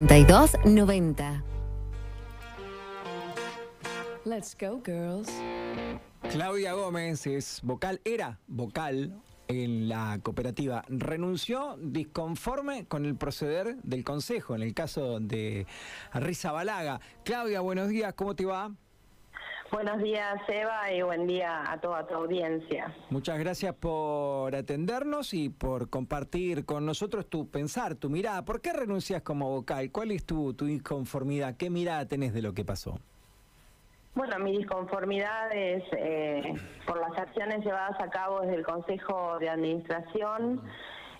[0.00, 1.42] 9290.
[4.24, 5.28] Let's go, girls.
[6.30, 10.84] Claudia Gómez es vocal, era vocal en la cooperativa.
[10.88, 15.66] Renunció disconforme con el proceder del Consejo en el caso de
[16.14, 17.00] Risa Balaga.
[17.24, 18.72] Claudia, buenos días, ¿cómo te va?
[19.70, 22.94] Buenos días, Eva, y buen día a toda tu audiencia.
[23.10, 28.46] Muchas gracias por atendernos y por compartir con nosotros tu pensar, tu mirada.
[28.46, 29.90] ¿Por qué renuncias como vocal?
[29.92, 31.56] ¿Cuál es tu, tu inconformidad?
[31.56, 32.98] ¿Qué mirada tenés de lo que pasó?
[34.14, 36.54] Bueno, mi disconformidad es eh,
[36.86, 40.62] por las acciones llevadas a cabo desde el Consejo de Administración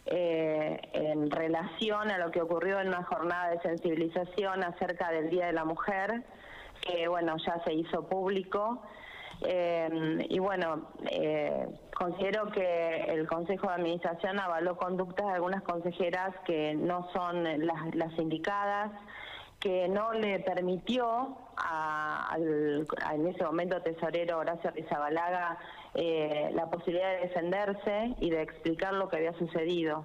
[0.06, 5.46] eh, en relación a lo que ocurrió en una jornada de sensibilización acerca del Día
[5.46, 6.24] de la Mujer
[6.80, 8.82] que bueno, ya se hizo público.
[9.42, 16.34] Eh, y bueno, eh, considero que el Consejo de Administración avaló conductas de algunas consejeras
[16.44, 18.90] que no son las, indicadas,
[19.60, 25.58] que no le permitió a, al, en ese momento tesorero Horacio Rizabalaga
[25.94, 30.04] eh, la posibilidad de defenderse y de explicar lo que había sucedido.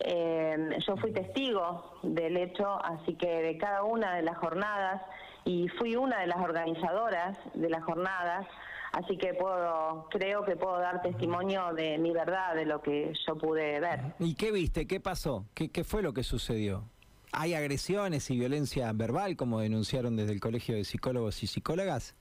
[0.00, 5.02] yo fui testigo del hecho, así que de cada una de las jornadas
[5.46, 8.46] y fui una de las organizadoras de las jornadas,
[8.92, 13.38] así que puedo, creo que puedo dar testimonio de mi verdad, de lo que yo
[13.38, 14.00] pude ver.
[14.18, 14.86] ¿Y qué viste?
[14.86, 15.46] ¿Qué pasó?
[15.54, 16.84] ¿Qué, qué fue lo que sucedió?
[17.32, 22.16] ¿Hay agresiones y violencia verbal, como denunciaron desde el Colegio de Psicólogos y Psicólogas?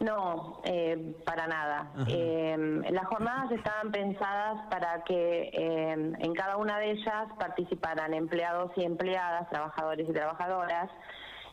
[0.00, 1.90] No, eh, para nada.
[2.06, 2.56] Eh,
[2.90, 8.84] las jornadas estaban pensadas para que eh, en cada una de ellas participaran empleados y
[8.84, 10.88] empleadas, trabajadores y trabajadoras,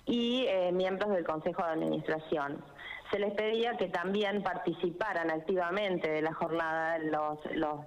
[0.05, 2.63] y eh, miembros del Consejo de Administración.
[3.11, 7.79] Se les pedía que también participaran activamente de la jornada los, los,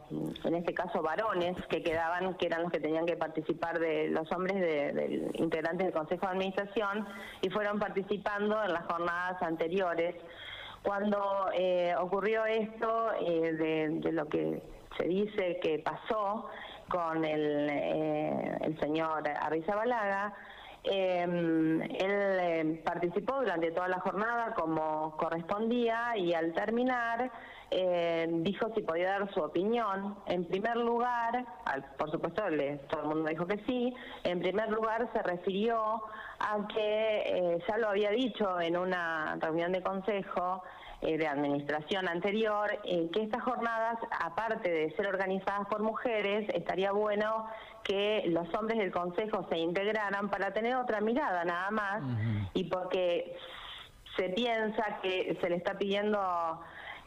[0.44, 4.30] en este caso varones que quedaban, que eran los que tenían que participar de los
[4.32, 7.06] hombres de, integrantes del Consejo de Administración
[7.42, 10.14] y fueron participando en las jornadas anteriores.
[10.82, 14.62] Cuando eh, ocurrió esto eh, de, lo que
[14.96, 16.48] se dice que pasó
[16.88, 20.32] con el, el señor Arrizabalaga,
[20.84, 27.30] eh, él eh, participó durante toda la jornada como correspondía y al terminar
[27.70, 30.16] eh, dijo si podía dar su opinión.
[30.26, 31.44] En primer lugar,
[31.98, 32.42] por supuesto
[32.88, 33.94] todo el mundo dijo que sí,
[34.24, 36.02] en primer lugar se refirió
[36.38, 40.62] a que eh, ya lo había dicho en una reunión de consejo,
[41.00, 46.92] eh, de administración anterior, eh, que estas jornadas, aparte de ser organizadas por mujeres, estaría
[46.92, 47.46] bueno
[47.84, 52.02] que los hombres del Consejo se integraran para tener otra mirada nada más
[52.52, 53.36] y porque
[54.16, 56.18] se piensa que se le está pidiendo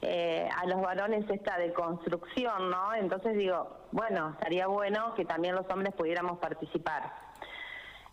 [0.01, 2.93] eh, a los varones esta deconstrucción, ¿no?
[2.95, 7.13] Entonces digo, bueno, estaría bueno que también los hombres pudiéramos participar.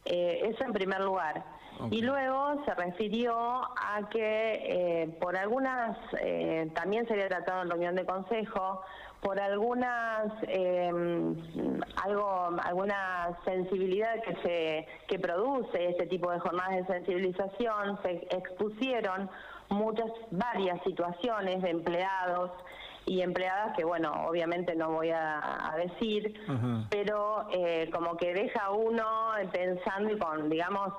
[0.09, 1.45] Eso en primer lugar.
[1.91, 7.71] Y luego se refirió a que eh, por algunas, eh, también se había tratado en
[7.71, 8.83] reunión de consejo,
[9.21, 10.91] por algunas, eh,
[12.05, 19.31] algo, alguna sensibilidad que se que produce este tipo de jornadas de sensibilización, se expusieron
[19.69, 22.51] muchas, varias situaciones de empleados
[23.09, 26.35] y empleadas que, bueno, obviamente no voy a, decir,
[26.91, 27.47] pero
[27.93, 29.05] como que deja uno
[29.53, 30.93] pensando y con, digamos,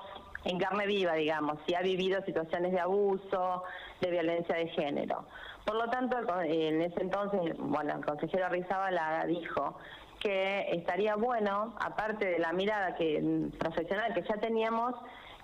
[0.44, 3.64] en carne viva, digamos, si ha vivido situaciones de abuso,
[4.00, 5.24] de violencia de género.
[5.64, 9.76] Por lo tanto, en ese entonces, bueno, el consejero Rizabalaga dijo
[10.18, 14.94] que estaría bueno, aparte de la mirada que profesional que ya teníamos,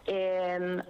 [0.07, 0.83] eh,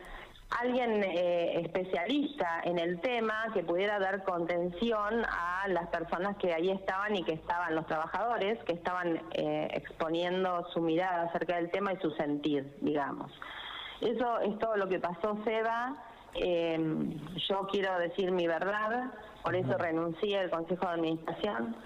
[0.51, 6.71] alguien eh, especialista en el tema que pudiera dar contención a las personas que ahí
[6.71, 11.93] estaban y que estaban, los trabajadores, que estaban eh, exponiendo su mirada acerca del tema
[11.93, 13.33] y su sentir, digamos.
[14.01, 15.97] Eso es todo lo que pasó, Seba.
[16.35, 16.79] Eh,
[17.49, 19.11] yo quiero decir mi verdad,
[19.43, 21.77] por eso renuncié al Consejo de Administración,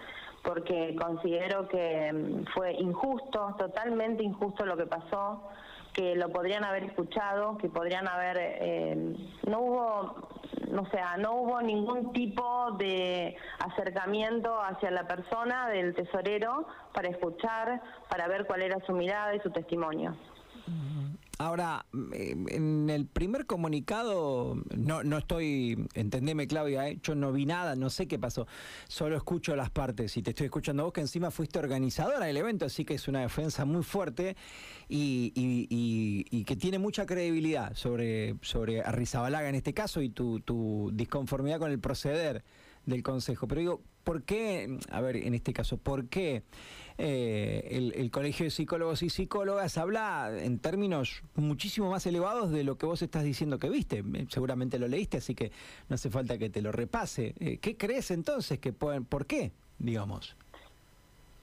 [0.42, 5.48] porque considero que mm, fue injusto, totalmente injusto lo que pasó,
[5.92, 9.16] que lo podrían haber escuchado, que podrían haber, eh,
[9.48, 10.28] no hubo,
[10.70, 17.82] no sea, no hubo ningún tipo de acercamiento hacia la persona del tesorero para escuchar,
[18.08, 20.16] para ver cuál era su mirada y su testimonio.
[21.40, 26.98] Ahora, eh, en el primer comunicado, no, no estoy, entendeme Claudia, ¿eh?
[27.02, 28.46] yo no vi nada, no sé qué pasó,
[28.88, 32.66] solo escucho las partes y te estoy escuchando vos que encima fuiste organizadora del evento,
[32.66, 34.36] así que es una defensa muy fuerte
[34.86, 40.90] y, y, que tiene mucha credibilidad sobre, sobre Arrizabalaga en este caso y tu, tu
[40.92, 42.44] disconformidad con el proceder
[42.84, 43.48] del Consejo.
[43.48, 46.42] Pero digo, ¿por qué, a ver, en este caso, por qué
[46.98, 52.62] eh, el, el Colegio de Psicólogos y Psicólogas habla en términos muchísimo más elevados de
[52.62, 54.04] lo que vos estás diciendo que viste?
[54.14, 55.50] Eh, Seguramente lo leíste, así que
[55.88, 57.34] no hace falta que te lo repase.
[57.40, 60.36] Eh, ¿Qué crees entonces que pueden, por qué, digamos?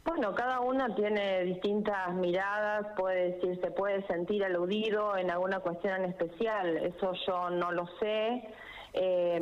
[0.06, 5.95] Bueno, cada uno tiene distintas miradas, puede decir, se puede sentir aludido en alguna cuestión
[5.95, 8.48] en especial, eso yo no lo sé.
[9.00, 9.40] Eh,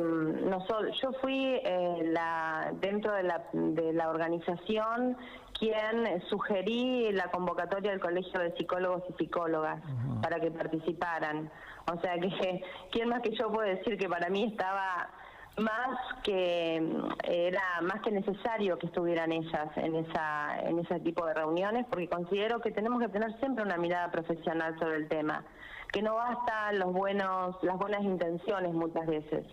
[1.02, 5.16] yo fui eh, la, dentro de la, de la organización
[5.58, 9.80] quien sugerí la convocatoria del Colegio de Psicólogos y Psicólogas
[10.22, 11.50] para que participaran.
[11.90, 12.62] O sea que,
[12.92, 15.08] ¿quién más que yo puede decir que para mí estaba
[15.58, 16.76] más que
[17.24, 22.08] era más que necesario que estuvieran ellas en esa en ese tipo de reuniones porque
[22.08, 25.44] considero que tenemos que tener siempre una mirada profesional sobre el tema
[25.92, 29.46] que no basta los buenos las buenas intenciones muchas veces.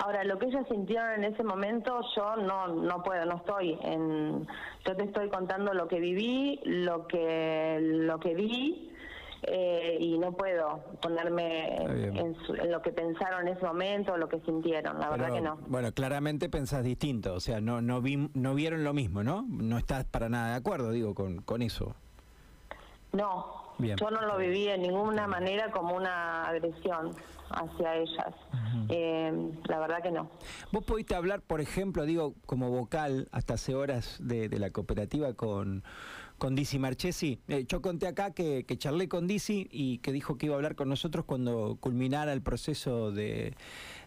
[0.00, 4.46] Ahora lo que ellas sintieron en ese momento yo no no puedo no estoy en
[4.86, 8.92] yo te estoy contando lo que viví lo que lo que vi
[9.42, 11.76] eh, y no puedo ponerme
[12.18, 15.40] en, su- en lo que pensaron en ese momento, lo que sintieron, la verdad que
[15.40, 15.58] no.
[15.66, 19.44] Bueno, claramente pensás distinto, o sea, no, no, vi, no vieron lo mismo, ¿no?
[19.48, 21.94] No estás para nada de acuerdo, digo, con, con eso.
[23.12, 23.96] No, Bien.
[23.96, 27.12] yo no lo viví de ninguna manera como una agresión
[27.50, 28.34] hacia ellas.
[28.90, 29.32] Eh,
[29.64, 30.28] la verdad que no.
[30.72, 35.32] Vos pudiste hablar, por ejemplo, digo, como vocal hasta hace horas de, de la cooperativa
[35.32, 35.82] con,
[36.38, 37.40] con Dizzy Marchesi.
[37.48, 40.58] Eh, yo conté acá que, que charlé con Dizzy y que dijo que iba a
[40.58, 43.54] hablar con nosotros cuando culminara el proceso de,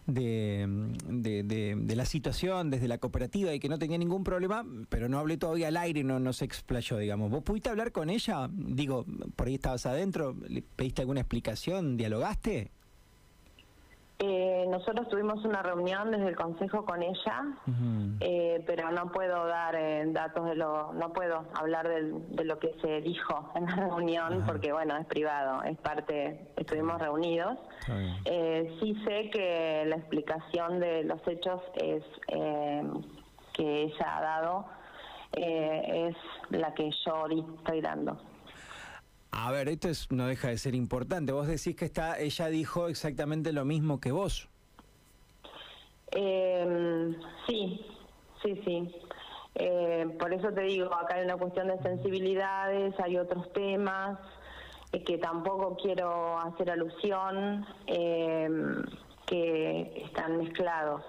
[0.06, 0.66] de,
[1.08, 1.42] de-
[1.76, 5.36] de- la situación desde la cooperativa y que no tenía ningún problema, pero no hablé
[5.36, 7.30] todavía al aire, no, no se explayó, digamos.
[7.30, 8.48] ¿Vos pudiste hablar con ella?
[8.50, 9.04] Digo,
[9.36, 11.96] por ahí estabas adentro, ¿le pediste alguna explicación?
[11.98, 12.70] ¿Dialogaste?
[14.24, 17.42] Eh, nosotros tuvimos una reunión desde el consejo con ella,
[18.20, 22.56] eh, pero no puedo dar eh, datos de lo, no puedo hablar del- de lo
[22.60, 27.58] que se dijo en la reunión porque bueno es privado, es parte, estuvimos reunidos.
[28.24, 32.82] Eh, sí sé que la explicación de los hechos es eh,
[33.52, 34.64] que ella ha dado
[35.36, 37.26] eh, es la que yo
[37.58, 38.16] estoy dando.
[39.32, 41.32] A ver, esto es, no deja de ser importante.
[41.32, 44.48] Vos decís que está, ella dijo exactamente lo mismo que vos.
[46.10, 47.80] Eh, sí,
[48.42, 48.94] sí, sí.
[49.54, 54.18] Eh, por eso te digo, acá hay una cuestión de sensibilidades, hay otros temas
[54.92, 58.50] eh, que tampoco quiero hacer alusión, eh,
[59.26, 61.02] que están mezclados.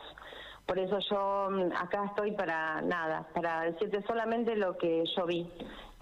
[0.66, 5.46] Por eso yo mm, acá estoy para nada, para decirte solamente lo que yo vi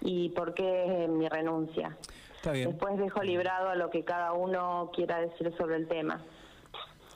[0.04, 1.96] y por qué mi renuncia.
[2.36, 2.70] Está bien.
[2.70, 6.22] Después dejo librado a lo que cada uno quiera decir sobre el tema.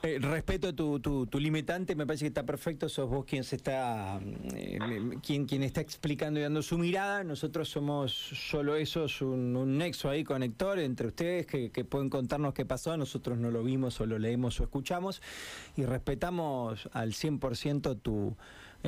[0.03, 3.55] Eh, respeto tu, tu, tu limitante, me parece que está perfecto, sos vos quien se
[3.55, 4.19] está
[4.53, 4.77] eh,
[5.23, 9.77] quien, quien está explicando y dando su mirada, nosotros somos solo eso, es un, un
[9.77, 13.99] nexo ahí conector entre ustedes que, que pueden contarnos qué pasó, nosotros no lo vimos
[13.99, 15.19] o lo leemos o escuchamos
[15.75, 18.37] y respetamos al 100% tu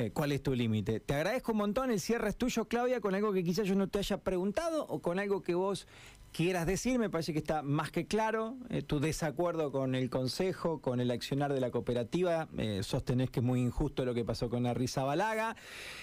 [0.00, 0.98] eh, cuál es tu límite.
[1.00, 3.88] Te agradezco un montón, el cierre es tuyo Claudia, con algo que quizás yo no
[3.88, 5.86] te haya preguntado o con algo que vos
[6.32, 10.80] quieras decir, me parece que está más que claro, eh, tu desacuerdo con el Consejo,
[10.80, 14.48] con el accionar de la cooperativa, eh, sostenés que es muy injusto lo que pasó
[14.48, 15.54] con la risa Balaga,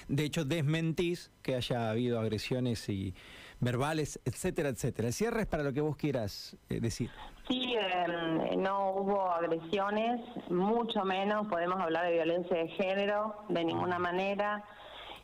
[0.08, 3.16] de hecho desmentís que haya habido agresiones y
[3.59, 5.07] verbales, etcétera, etcétera.
[5.07, 7.09] El cierre es para lo que vos quieras eh, decir.
[7.48, 13.99] Sí, eh, no hubo agresiones, mucho menos podemos hablar de violencia de género, de ninguna
[13.99, 14.64] manera.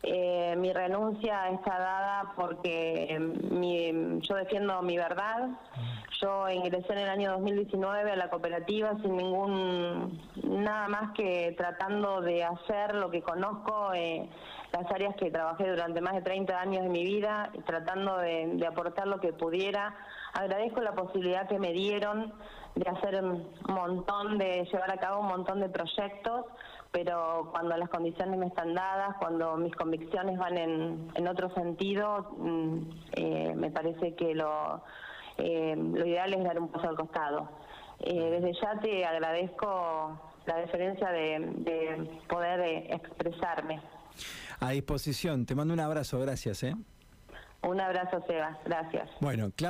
[0.06, 5.48] Eh, mi renuncia está dada porque eh, mi- yo defiendo mi verdad.
[6.22, 12.20] Yo ingresé en el año 2019 a la cooperativa sin ningún, nada más que tratando
[12.22, 14.30] de hacer lo que conozco, eh,
[14.74, 19.08] las áreas que trabajé durante más de 30 años de mi vida, tratando de aportar
[19.08, 19.96] lo que pudiera.
[20.34, 22.34] Agradezco la posibilidad que me dieron
[22.76, 26.46] de hacer un montón, de llevar a cabo un montón de proyectos,
[26.94, 32.30] pero cuando las condiciones me están dadas, cuando mis convicciones van en, en otro sentido,
[32.38, 32.78] mm,
[33.14, 34.84] eh, me parece que lo,
[35.40, 37.50] eh, lo ideal es dar un paso al costado.
[38.00, 42.62] Eh, desde ya te agradezco la deferencia de, de poder
[42.94, 43.82] expresarme.
[44.60, 46.62] A disposición, te mando un abrazo, gracias.
[46.64, 46.76] ¿eh?
[47.64, 48.58] Un abrazo, Seba.
[48.66, 49.10] Gracias.
[49.22, 49.54] Bueno, Clau-